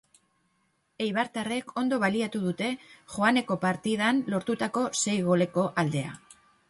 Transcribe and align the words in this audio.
Eibartarrek 1.07 1.67
ondo 1.81 1.99
baliatu 2.03 2.41
dute 2.45 2.69
joaneko 3.17 3.59
partidan 3.67 4.23
lortutako 4.35 4.87
sei 5.03 5.19
goleko 5.29 5.67
aldea. 5.85 6.19